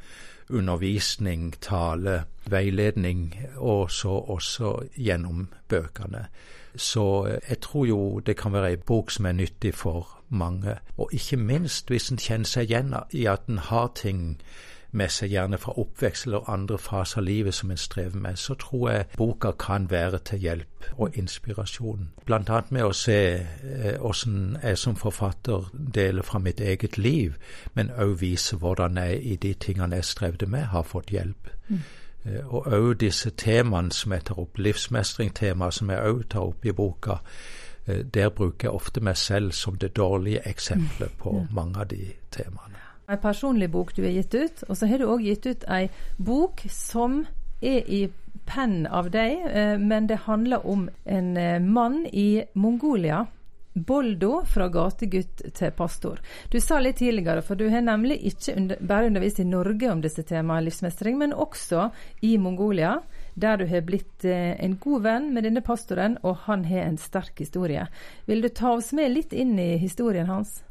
undervisning, 0.50 1.54
tale, 1.62 2.24
veiledning, 2.46 3.34
og 3.58 3.92
så 3.92 4.10
også 4.10 4.74
gjennom 4.96 5.48
bøkene. 5.68 6.28
Så 6.76 7.40
jeg 7.50 7.60
tror 7.62 7.86
jo 7.86 8.20
det 8.26 8.38
kan 8.38 8.54
være 8.54 8.70
ei 8.74 8.78
bok 8.78 9.12
som 9.12 9.26
er 9.26 9.38
nyttig 9.38 9.74
for 9.76 10.10
mange. 10.30 10.78
Og 10.98 11.10
ikke 11.14 11.38
minst 11.38 11.90
hvis 11.90 12.12
en 12.12 12.22
kjenner 12.22 12.50
seg 12.50 12.70
igjen 12.70 12.96
i 13.12 13.26
at 13.30 13.50
en 13.50 13.58
har 13.58 13.92
ting 13.96 14.38
med 14.94 15.10
seg 15.10 15.32
gjerne 15.34 15.58
fra 15.58 15.74
oppvekst 15.82 16.28
eller 16.28 16.50
andre 16.50 16.78
faser 16.78 17.22
av 17.22 17.26
livet 17.28 17.56
som 17.58 17.72
en 17.72 17.78
strever 17.78 18.20
med, 18.20 18.38
så 18.38 18.56
tror 18.60 18.90
jeg 18.92 19.06
boka 19.18 19.52
kan 19.60 19.90
være 19.92 20.20
til 20.20 20.40
hjelp 20.40 20.86
og 20.98 21.18
inspirasjon. 21.18 22.10
Blant 22.26 22.50
annet 22.50 22.72
med 22.72 22.86
å 22.86 22.94
se 22.94 23.18
eh, 23.42 23.98
jeg 24.64 24.78
som 24.78 24.96
forfatter 24.96 25.70
deler 25.74 26.24
fra 26.24 26.40
mitt 26.40 26.62
eget 26.62 26.98
liv, 26.98 27.36
men 27.74 27.92
òg 27.92 28.20
vise 28.22 28.56
hvordan 28.56 28.98
jeg 28.98 29.20
i 29.24 29.36
de 29.36 29.54
tingene 29.54 29.96
jeg 29.96 30.06
strevde 30.06 30.46
med, 30.46 30.66
har 30.66 30.84
fått 30.84 31.10
hjelp. 31.12 31.50
Mm. 31.68 31.82
Eh, 32.26 32.46
og 32.46 32.68
òg 32.68 32.94
disse 33.02 33.34
temaene 33.38 33.92
som 33.92 34.14
jeg 34.16 34.28
tar 34.30 34.40
opp, 34.40 34.58
livsmestringstemaer 34.58 35.76
som 35.76 35.90
jeg 35.90 36.14
òg 36.14 36.24
tar 36.30 36.54
opp 36.54 36.66
i 36.66 36.72
boka, 36.72 37.20
eh, 37.86 38.06
der 38.06 38.30
bruker 38.30 38.70
jeg 38.70 38.76
ofte 38.76 39.02
meg 39.02 39.18
selv 39.18 39.52
som 39.52 39.78
det 39.78 39.96
dårlige 39.96 40.46
eksempelet 40.48 41.18
på 41.20 41.32
mm. 41.40 41.52
mange 41.52 41.80
av 41.80 41.88
de 41.88 42.14
temaene. 42.32 42.83
En 43.14 43.22
personlig 43.22 43.70
bok 43.70 43.94
du 43.96 44.02
har 44.04 44.16
gitt 44.16 44.34
ut, 44.34 44.66
og 44.68 44.78
så 44.78 44.90
har 44.90 45.00
du 45.02 45.06
òg 45.06 45.24
gitt 45.28 45.46
ut 45.46 45.66
ei 45.70 45.86
bok 46.18 46.66
som 46.74 47.24
er 47.62 47.86
i 47.86 48.08
penn 48.50 48.88
av 48.88 49.12
deg, 49.14 49.46
eh, 49.52 49.78
men 49.78 50.10
det 50.10 50.26
handler 50.26 50.66
om 50.68 50.90
en 51.06 51.38
eh, 51.38 51.60
mann 51.62 52.04
i 52.12 52.44
Mongolia. 52.54 53.26
Boldo 53.74 54.44
fra 54.46 54.68
gategutt 54.70 55.42
til 55.58 55.72
pastor. 55.74 56.20
Du 56.54 56.60
sa 56.62 56.78
litt 56.80 57.00
tidligere, 57.02 57.42
for 57.42 57.58
du 57.58 57.66
har 57.74 57.82
nemlig 57.82 58.20
ikke 58.30 58.54
under, 58.58 58.82
bare 58.82 59.10
undervist 59.10 59.40
i 59.42 59.48
Norge 59.50 59.90
om 59.90 60.04
disse 60.04 60.26
temaene 60.30 60.68
livsmestring, 60.68 61.18
men 61.18 61.34
også 61.34 61.88
i 62.22 62.36
Mongolia, 62.38 63.00
der 63.34 63.58
du 63.58 63.66
har 63.70 63.82
blitt 63.88 64.26
eh, 64.30 64.54
en 64.62 64.78
god 64.82 65.08
venn 65.08 65.32
med 65.34 65.48
denne 65.48 65.66
pastoren, 65.66 66.20
og 66.22 66.46
han 66.46 66.68
har 66.70 66.86
en 66.86 67.02
sterk 67.02 67.42
historie. 67.42 67.88
Vil 68.30 68.46
du 68.46 68.50
ta 68.50 68.76
oss 68.78 68.94
med 68.94 69.14
litt 69.16 69.34
inn 69.34 69.58
i 69.58 69.74
historien 69.82 70.30
hans? 70.30 70.62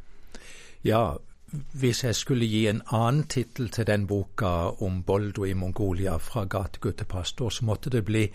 Ja, 0.87 1.19
hvis 1.53 2.05
jeg 2.05 2.15
skulle 2.15 2.47
gi 2.47 2.67
en 2.67 2.83
annen 2.93 3.25
tittel 3.29 3.69
til 3.69 3.87
den 3.87 4.07
boka 4.07 4.47
om 4.85 5.03
Boldo 5.03 5.45
i 5.45 5.53
Mongolia 5.53 6.17
fra 6.17 6.45
gategutt 6.45 6.97
til 6.97 7.05
pastor, 7.05 7.51
så 7.51 7.65
måtte 7.65 7.91
det 7.91 8.05
bli 8.05 8.31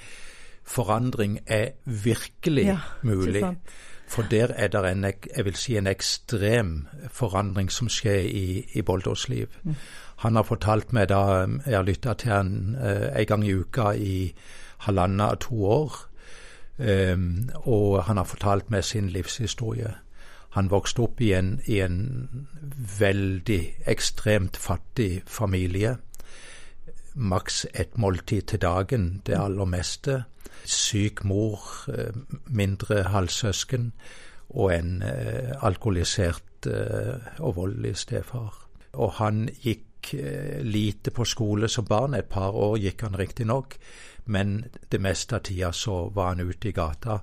'Forandring 0.68 1.40
er 1.48 1.70
virkelig 1.86 2.66
ja, 2.66 2.80
mulig'. 3.04 3.56
For 4.08 4.22
der 4.22 4.48
er 4.56 4.68
det 4.68 4.92
en, 4.92 5.04
jeg 5.04 5.46
vil 5.46 5.56
si 5.56 5.78
en 5.78 5.88
ekstrem 5.88 6.88
forandring 7.12 7.72
som 7.72 7.90
skjer 7.90 8.20
i, 8.20 8.66
i 8.74 8.82
Boldos 8.82 9.30
liv. 9.30 9.48
Mm. 9.64 9.76
Han 10.18 10.36
har 10.36 10.44
fortalt 10.44 10.94
meg 10.94 11.10
da 11.10 11.20
jeg 11.66 11.76
har 11.76 11.84
lytta 11.84 12.14
til 12.14 12.32
han 12.32 12.76
eh, 12.76 13.20
en 13.22 13.26
gang 13.26 13.48
i 13.48 13.54
uka 13.54 13.92
i 13.92 14.34
halvannet 14.78 15.26
av 15.26 15.38
to 15.44 15.66
år, 15.66 15.94
um, 16.78 17.50
og 17.56 18.04
han 18.04 18.18
har 18.18 18.24
fortalt 18.24 18.70
meg 18.70 18.84
sin 18.84 19.10
livshistorie. 19.10 19.94
Han 20.58 20.72
vokste 20.74 21.04
opp 21.06 21.20
i 21.22 21.34
en, 21.38 21.60
i 21.70 21.76
en 21.86 21.98
veldig 22.98 23.60
ekstremt 23.86 24.58
fattig 24.58 25.22
familie. 25.30 25.92
Maks 27.14 27.66
ett 27.74 27.98
måltid 27.98 28.48
til 28.50 28.64
dagen, 28.64 29.22
det 29.26 29.38
aller 29.38 29.70
meste. 29.70 30.24
Syk 30.66 31.22
mor, 31.30 31.62
eh, 31.94 32.18
mindre 32.50 33.04
halvsøsken 33.14 33.92
og 34.50 34.74
en 34.74 35.04
eh, 35.06 35.54
alkoholisert 35.62 36.66
eh, 36.66 37.38
og 37.38 37.56
voldelig 37.60 37.94
stefar. 38.08 38.58
Og 38.94 39.14
han 39.22 39.46
gikk 39.62 39.84
lite 40.64 41.12
på 41.12 41.26
skole 41.26 41.68
som 41.68 41.86
barn. 41.86 42.14
Et 42.16 42.26
par 42.26 42.56
år 42.56 42.78
gikk 42.80 43.02
han 43.04 43.18
riktignok, 43.20 43.76
men 44.26 44.64
det 44.92 45.02
meste 45.04 45.36
av 45.36 45.44
tida 45.44 45.72
så 45.76 46.08
var 46.16 46.34
han 46.34 46.48
ute 46.48 46.70
i 46.70 46.72
gata 46.72 47.20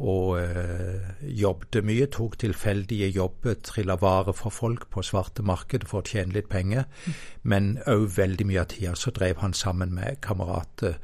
og 0.00 0.40
øh, 0.40 1.10
jobbet 1.20 1.84
mye, 1.84 2.06
tok 2.08 2.38
tilfeldige 2.40 3.10
jobber, 3.12 3.58
trilla 3.64 3.98
varer 4.00 4.32
for 4.36 4.54
folk 4.54 4.86
på 4.90 5.04
svarte 5.04 5.44
markedet 5.44 5.88
for 5.90 6.00
å 6.00 6.08
tjene 6.08 6.32
litt 6.38 6.48
penger. 6.48 6.86
Men 7.42 7.74
òg 7.90 8.06
veldig 8.16 8.46
mye 8.48 8.62
av 8.62 8.70
tida 8.72 8.94
så 8.96 9.12
drev 9.12 9.42
han 9.44 9.52
sammen 9.56 9.92
med 9.94 10.22
kamerater 10.24 10.96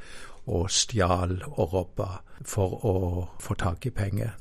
og 0.47 0.71
stjal 0.73 1.37
og 1.51 1.73
robba 1.75 2.09
for 2.41 2.85
å 2.87 2.95
få 3.43 3.57
tak 3.59 3.85
i 3.85 3.93
penger. 3.93 4.33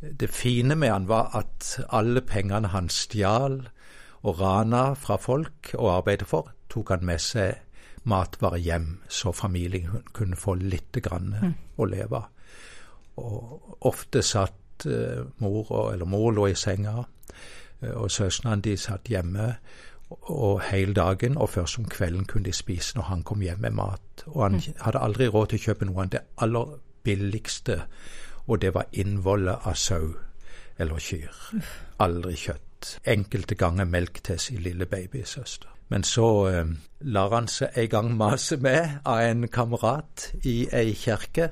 Det 0.00 0.30
fine 0.30 0.76
med 0.78 0.94
han 0.94 1.08
var 1.10 1.34
at 1.36 1.74
alle 1.90 2.22
pengene 2.22 2.70
han 2.72 2.88
stjal 2.88 3.60
og 4.22 4.40
rana 4.40 4.92
fra 4.98 5.18
folk 5.20 5.74
og 5.74 5.90
arbeidet 5.98 6.28
for, 6.30 6.52
tok 6.70 6.94
han 6.94 7.04
med 7.04 7.20
seg 7.20 7.64
matvarer 8.08 8.62
hjem, 8.62 8.88
så 9.08 9.34
familien 9.34 10.04
kunne 10.16 10.38
få 10.38 10.54
litt 10.62 10.96
grann 11.04 11.34
mm. 11.34 11.54
å 11.76 11.88
leve 11.90 12.22
av. 12.22 12.28
Og 13.18 13.78
ofte 13.88 14.22
satt 14.22 14.86
eh, 14.86 15.24
mor, 15.42 15.70
og, 15.70 15.92
eller 15.92 16.06
mor 16.06 16.30
lå 16.32 16.46
i 16.46 16.56
senga, 16.58 16.96
uh, 16.98 17.94
og 17.94 18.10
søstrene 18.10 18.62
de 18.62 18.76
satt 18.76 19.10
hjemme 19.10 19.52
og 20.10 20.62
hele 20.70 20.94
dagen, 20.94 21.36
og 21.38 21.50
først 21.50 21.78
om 21.78 21.84
kvelden 21.84 22.24
kunne 22.24 22.44
de 22.44 22.52
spise 22.52 22.96
når 22.96 23.02
han 23.02 23.22
kom 23.22 23.40
hjem 23.44 23.60
med 23.60 23.76
mat. 23.76 24.24
Og 24.26 24.42
han 24.42 24.52
mm. 24.56 24.78
hadde 24.80 25.02
aldri 25.04 25.28
råd 25.28 25.50
til 25.50 25.60
å 25.60 25.64
kjøpe 25.66 25.88
noe 25.88 26.06
av 26.06 26.14
det 26.14 26.22
aller 26.44 26.78
billigste, 27.04 27.82
og 28.46 28.62
det 28.62 28.72
var 28.74 28.88
innvollet 28.92 29.68
av 29.68 29.76
sau 29.76 30.14
eller 30.78 31.02
kyr. 31.02 31.34
Aldri 32.00 32.36
kjøtt. 32.38 32.94
Enkelte 33.10 33.58
ganger 33.58 33.84
melk 33.84 34.22
til 34.24 34.38
sin 34.40 34.62
lille 34.62 34.86
babysøster. 34.86 35.68
Men 35.88 36.04
så 36.04 36.28
eh, 36.48 36.70
lar 37.00 37.32
han 37.32 37.48
seg 37.48 37.76
en 37.80 37.88
gang 37.88 38.10
mase 38.16 38.58
med 38.60 39.00
av 39.08 39.22
en 39.24 39.48
kamerat 39.48 40.28
i 40.44 40.68
ei 40.72 40.92
kirke 40.94 41.48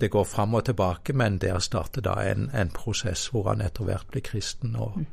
det 0.00 0.08
går 0.08 0.24
fram 0.24 0.54
og 0.54 0.64
tilbake, 0.64 1.12
men 1.12 1.38
der 1.38 1.58
starter 1.58 2.04
da 2.04 2.14
en, 2.30 2.50
en 2.54 2.70
prosess 2.70 3.28
hvor 3.32 3.48
han 3.50 3.60
etter 3.64 3.84
hvert 3.84 4.10
blir 4.10 4.22
kristen, 4.22 4.76
og, 4.76 4.96
mm. 4.96 5.06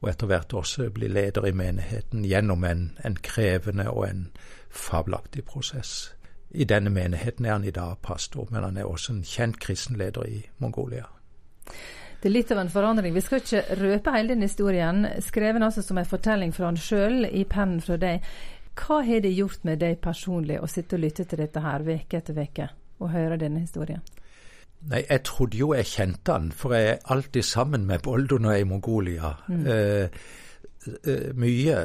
og 0.00 0.10
etter 0.10 0.30
hvert 0.30 0.54
også 0.54 0.90
blir 0.90 1.10
leder 1.10 1.46
i 1.46 1.52
menigheten 1.52 2.24
gjennom 2.24 2.64
en, 2.64 2.90
en 3.04 3.16
krevende 3.16 3.90
og 3.90 4.08
en 4.08 4.28
fabelaktig 4.70 5.44
prosess. 5.44 6.12
I 6.50 6.64
denne 6.64 6.90
menigheten 6.90 7.46
er 7.46 7.52
han 7.52 7.64
i 7.64 7.74
dag 7.74 7.96
pastor, 8.02 8.46
men 8.50 8.62
han 8.62 8.76
er 8.76 8.84
også 8.84 9.12
en 9.12 9.24
kjent 9.24 9.58
kristen 9.60 9.96
leder 9.96 10.26
i 10.28 10.42
Mongolia. 10.58 11.06
Det 12.22 12.28
er 12.28 12.36
litt 12.36 12.52
av 12.54 12.60
en 12.62 12.70
forandring. 12.70 13.14
Vi 13.16 13.20
skal 13.24 13.40
ikke 13.40 13.76
røpe 13.80 14.12
hele 14.14 14.34
den 14.34 14.44
historien, 14.46 15.06
skreven 15.24 15.64
altså 15.66 15.82
som 15.82 15.98
en 15.98 16.06
fortelling 16.06 16.52
fra 16.54 16.68
han 16.68 16.78
sjøl 16.78 17.24
i 17.26 17.42
pennen 17.50 17.80
fra 17.82 17.96
deg. 17.98 18.22
Hva 18.78 19.00
har 19.02 19.24
det 19.24 19.32
gjort 19.34 19.64
med 19.66 19.80
deg 19.82 19.98
personlig 20.00 20.60
å 20.62 20.68
sitte 20.70 20.96
og 20.96 21.02
lytte 21.02 21.26
til 21.26 21.42
dette 21.42 21.60
her 21.64 21.82
uke 21.82 22.20
etter 22.20 22.36
veke, 22.36 22.68
og 23.02 23.10
høre 23.14 23.38
denne 23.40 23.62
historien? 23.64 24.02
Nei, 24.90 25.04
jeg 25.06 25.22
trodde 25.22 25.58
jo 25.58 25.72
jeg 25.76 25.86
kjente 25.86 26.34
han, 26.34 26.48
for 26.52 26.74
jeg 26.74 26.88
er 26.96 27.12
alltid 27.14 27.42
sammen 27.46 27.84
med 27.86 28.02
Boldo 28.02 28.38
når 28.38 28.50
jeg 28.50 28.62
er 28.62 28.64
i 28.64 28.68
Mongolia. 28.70 29.34
Mm. 29.48 29.66
Eh, 29.66 30.08
eh 31.06 31.28
mye, 31.38 31.76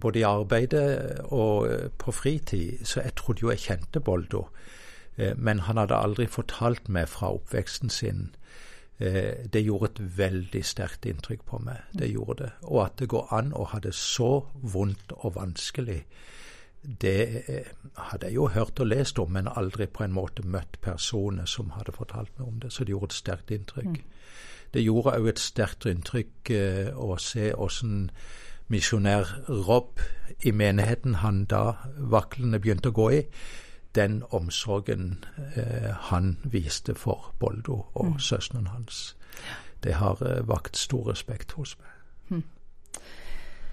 både 0.00 0.18
i 0.18 0.26
arbeidet 0.28 1.20
og 1.24 1.68
eh, 1.70 1.88
på 1.98 2.12
fritid, 2.12 2.84
så 2.84 3.00
jeg 3.00 3.14
trodde 3.16 3.40
jo 3.46 3.50
jeg 3.50 3.64
kjente 3.64 4.00
Boldo. 4.00 4.46
Eh, 5.16 5.32
men 5.36 5.64
han 5.68 5.80
hadde 5.80 5.96
aldri 5.96 6.26
fortalt 6.26 6.88
meg 6.88 7.08
fra 7.08 7.32
oppveksten 7.32 7.90
sin. 7.90 8.34
Eh, 8.98 9.48
det 9.52 9.64
gjorde 9.64 9.90
et 9.90 10.18
veldig 10.18 10.64
sterkt 10.64 11.06
inntrykk 11.06 11.46
på 11.48 11.58
meg. 11.64 11.80
Det 11.98 12.10
gjorde 12.12 12.44
det. 12.44 12.50
Og 12.62 12.84
at 12.84 12.98
det 12.98 13.08
går 13.08 13.32
an 13.32 13.52
å 13.56 13.64
ha 13.72 13.80
det 13.80 13.94
så 13.94 14.44
vondt 14.62 15.12
og 15.16 15.34
vanskelig 15.36 16.02
det 16.82 17.44
eh, 17.48 17.72
hadde 17.96 18.26
jeg 18.26 18.34
jo 18.34 18.48
hørt 18.48 18.80
og 18.80 18.86
lest 18.86 19.18
om, 19.18 19.30
men 19.30 19.48
aldri 19.48 19.86
på 19.86 20.04
en 20.04 20.12
måte 20.12 20.42
møtt 20.42 20.80
personer 20.82 21.46
som 21.46 21.70
hadde 21.70 21.92
fortalt 21.92 22.38
meg 22.38 22.48
om 22.48 22.60
det. 22.60 22.72
Så 22.72 22.84
det 22.84 22.90
gjorde 22.96 23.12
et 23.12 23.18
sterkt 23.18 23.50
inntrykk. 23.50 23.86
Mm. 23.86 24.04
Det 24.74 24.82
gjorde 24.82 25.16
òg 25.18 25.28
et 25.28 25.38
sterkt 25.38 25.86
inntrykk 25.86 26.50
eh, 26.50 26.88
å 26.96 27.16
se 27.20 27.52
åssen 27.54 28.10
misjonær 28.72 29.28
Rob 29.48 30.00
i 30.40 30.50
menigheten 30.50 31.20
han 31.20 31.44
da 31.44 31.76
vaklene 31.96 32.60
begynte 32.62 32.88
å 32.88 32.96
gå 32.96 33.10
i, 33.12 33.20
den 33.94 34.22
omsorgen 34.30 35.24
eh, 35.56 35.90
han 36.08 36.38
viste 36.44 36.94
for 36.94 37.34
Boldo 37.38 37.82
og 37.94 38.14
mm. 38.14 38.18
søsteren 38.18 38.66
hans. 38.72 39.16
Det 39.84 39.94
har 40.00 40.22
eh, 40.24 40.48
vakt 40.48 40.76
stor 40.76 41.10
respekt 41.10 41.52
hos 41.52 41.76
meg. 41.78 41.90
Mm. 42.28 42.44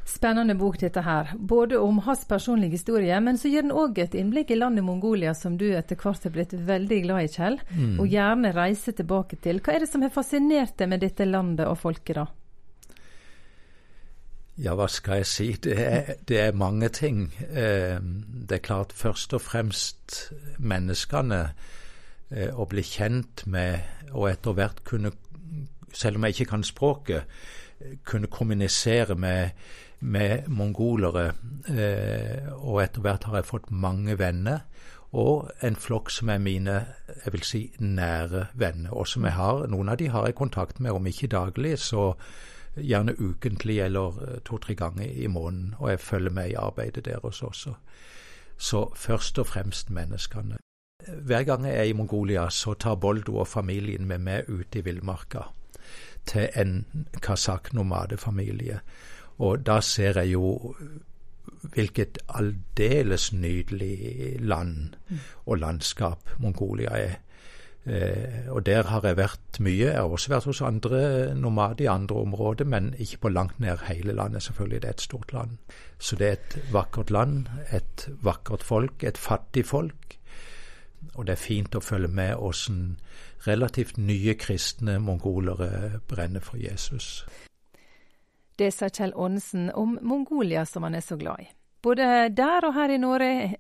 Spennende 0.09 0.55
bok 0.57 0.79
dette 0.81 1.03
her, 1.05 1.35
både 1.37 1.77
om 1.77 1.99
hans 2.01 2.23
personlige 2.25 2.79
historie, 2.79 3.19
men 3.21 3.37
så 3.37 3.51
gir 3.51 3.61
den 3.61 3.75
òg 3.75 3.99
et 4.01 4.15
innblikk 4.17 4.49
i 4.49 4.57
landet 4.57 4.83
Mongolia, 4.87 5.35
som 5.37 5.57
du 5.59 5.67
etter 5.69 5.99
hvert 5.99 6.25
har 6.25 6.33
blitt 6.33 6.55
veldig 6.65 6.99
glad 7.03 7.27
i, 7.27 7.29
Kjell, 7.29 7.59
mm. 7.69 7.99
og 8.01 8.09
gjerne 8.09 8.53
reiser 8.55 8.95
tilbake 8.97 9.37
til. 9.43 9.61
Hva 9.61 9.75
er 9.75 9.85
det 9.85 9.89
som 9.91 10.01
har 10.01 10.13
fascinert 10.13 10.79
deg 10.81 10.89
med 10.89 11.03
dette 11.05 11.27
landet 11.29 11.69
og 11.69 11.77
folket, 11.83 12.17
da? 12.17 12.25
Ja, 14.59 14.73
hva 14.75 14.89
skal 14.91 15.21
jeg 15.21 15.29
si? 15.29 15.47
Det 15.61 15.75
er, 15.79 16.09
det 16.27 16.39
er 16.41 16.57
mange 16.57 16.89
ting. 16.91 17.29
Eh, 17.47 18.01
det 18.01 18.57
er 18.57 18.65
klart 18.65 18.95
først 18.97 19.37
og 19.37 19.45
fremst 19.45 20.17
menneskene. 20.57 21.43
Eh, 22.33 22.49
å 22.49 22.65
bli 22.69 22.83
kjent 22.83 23.45
med, 23.47 23.85
og 24.11 24.27
etter 24.33 24.57
hvert 24.57 24.81
kunne, 24.89 25.13
selv 25.93 26.19
om 26.19 26.25
jeg 26.27 26.35
ikke 26.35 26.49
kan 26.57 26.65
språket, 26.67 27.39
kunne 28.03 28.27
kommunisere 28.27 29.15
med 29.15 29.55
med 30.00 30.48
mongolere. 30.48 31.34
Eh, 31.68 32.48
og 32.53 32.84
etter 32.84 33.03
hvert 33.03 33.24
har 33.29 33.39
jeg 33.39 33.50
fått 33.50 33.72
mange 33.72 34.18
venner. 34.20 34.65
Og 35.12 35.50
en 35.65 35.75
flokk 35.75 36.12
som 36.13 36.29
er 36.29 36.38
mine 36.38 36.75
jeg 37.24 37.34
vil 37.34 37.44
si, 37.44 37.63
nære 37.79 38.46
venner, 38.53 38.94
og 38.94 39.08
som 39.08 39.25
jeg 39.25 39.34
har. 39.34 39.65
Noen 39.68 39.89
av 39.89 39.98
de 39.98 40.10
har 40.13 40.27
jeg 40.27 40.38
kontakt 40.38 40.79
med, 40.79 40.91
om 40.91 41.08
ikke 41.08 41.32
daglig, 41.34 41.79
så 41.79 42.13
gjerne 42.77 43.18
ukentlig 43.18 43.79
eller 43.79 44.22
eh, 44.24 44.39
to-tre 44.46 44.75
ganger 44.75 45.10
i 45.10 45.27
måneden. 45.27 45.75
Og 45.79 45.89
jeg 45.89 46.00
følger 46.00 46.32
med 46.32 46.50
i 46.50 46.60
arbeidet 46.60 47.06
deres 47.06 47.44
også. 47.44 47.74
Så 48.58 48.89
først 48.96 49.39
og 49.39 49.48
fremst 49.48 49.89
menneskene. 49.89 50.58
Hver 51.08 51.44
gang 51.44 51.65
jeg 51.65 51.77
er 51.77 51.84
i 51.84 51.94
Mongolia, 51.94 52.50
så 52.50 52.74
tar 52.74 52.96
Boldo 52.96 53.38
og 53.38 53.48
familien 53.48 54.06
med 54.06 54.20
meg 54.20 54.50
ut 54.50 54.75
i 54.75 54.81
villmarka 54.83 55.48
til 56.25 56.50
en 56.55 56.85
kasakh-nomadefamilie. 57.24 58.79
Og 59.39 59.65
da 59.65 59.79
ser 59.81 60.19
jeg 60.19 60.33
jo 60.33 60.75
hvilket 61.73 62.17
aldeles 62.39 63.31
nydelig 63.33 64.37
land 64.39 64.95
og 65.45 65.57
landskap 65.57 66.29
Mongolia 66.39 66.89
er. 66.97 67.17
Eh, 67.85 68.51
og 68.51 68.65
der 68.65 68.83
har 68.83 69.05
jeg 69.07 69.17
vært 69.17 69.59
mye. 69.59 69.87
Jeg 69.87 69.95
har 69.95 70.11
også 70.11 70.33
vært 70.33 70.45
hos 70.45 70.61
andre 70.61 71.01
nomader 71.35 71.83
i 71.83 71.91
andre 71.91 72.15
områder, 72.15 72.65
men 72.65 72.93
ikke 72.99 73.17
på 73.17 73.29
langt 73.29 73.59
nær 73.59 73.83
hele 73.87 74.13
landet. 74.13 74.43
Selvfølgelig, 74.43 74.81
det 74.81 74.87
er 74.87 74.97
et 74.97 75.01
stort 75.01 75.33
land. 75.33 75.57
Så 75.99 76.15
det 76.15 76.27
er 76.27 76.31
et 76.31 76.59
vakkert 76.71 77.11
land, 77.11 77.47
et 77.73 78.09
vakkert 78.21 78.63
folk, 78.63 79.03
et 79.03 79.17
fattig 79.17 79.65
folk. 79.65 80.17
Og 81.13 81.27
det 81.27 81.33
er 81.33 81.43
fint 81.47 81.75
å 81.75 81.79
følge 81.83 82.07
med 82.07 82.35
åssen 82.35 82.99
relativt 83.47 83.97
nye 83.97 84.35
kristne 84.35 84.99
mongolere 84.99 86.01
brenner 86.07 86.43
for 86.43 86.57
Jesus. 86.57 87.25
Det 88.59 88.74
sa 88.75 88.89
Kjell 88.89 89.13
Aanesen 89.15 89.69
om 89.72 89.95
Mongolia 90.01 90.65
som 90.65 90.83
han 90.83 90.95
er 90.95 91.03
så 91.05 91.15
glad 91.15 91.45
i. 91.45 91.48
Både 91.81 92.27
der 92.35 92.65
og 92.67 92.74
her 92.75 92.91
i 92.91 92.98
Norge 93.00 93.55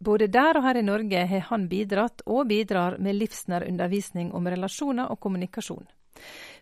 både 0.00 0.26
der 0.32 0.56
og 0.56 0.64
her 0.64 0.76
i 0.80 0.82
Norge 0.84 1.22
har 1.28 1.46
han 1.48 1.66
bidratt, 1.68 2.22
og 2.26 2.46
bidrar, 2.48 2.98
med 2.98 3.16
livsnær 3.16 3.66
undervisning 3.68 4.30
om 4.36 4.48
relasjoner 4.48 5.12
og 5.12 5.20
kommunikasjon. 5.20 5.88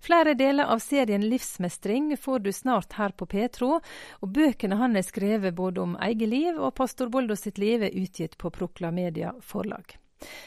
Flere 0.02 0.34
deler 0.38 0.70
av 0.70 0.82
serien 0.82 1.22
Livsmestring 1.26 2.12
får 2.18 2.42
du 2.46 2.52
snart 2.52 2.94
her 2.98 3.14
på 3.14 3.26
Petro, 3.26 3.78
og 4.22 4.34
bøkene 4.34 4.78
han 4.78 4.94
har 4.94 5.06
skrevet 5.06 5.54
både 5.54 5.82
om 5.82 5.96
eget 6.02 6.30
liv 6.30 6.58
og 6.58 6.74
pastor 6.78 7.10
Boldo 7.10 7.34
sitt 7.38 7.58
liv, 7.58 7.82
er 7.82 7.94
utgitt 7.94 8.38
på 8.38 8.50
Proklamedia 8.54 9.34
forlag. 9.42 9.98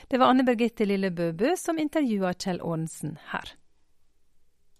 Det 0.07 0.19
var 0.19 0.31
Anne 0.31 0.47
Birgitte 0.47 0.87
Lillebø 0.87 1.31
Bø 1.31 1.55
som 1.59 1.79
intervjua 1.79 2.35
Kjell 2.35 2.63
Aanesen 2.63 3.17
her. 3.31 3.55